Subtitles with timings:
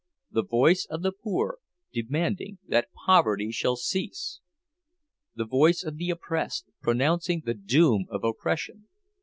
[0.31, 1.59] The voice of the poor,
[1.93, 4.39] demanding that poverty shall cease!
[5.35, 8.87] The voice of the oppressed, pronouncing the doom of oppression!